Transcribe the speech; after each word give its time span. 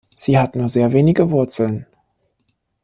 Sie 0.15 0.39
hat 0.39 0.55
nur 0.55 0.67
sehr 0.67 0.93
wenige 0.93 1.29
Wurzeln. 1.29 1.85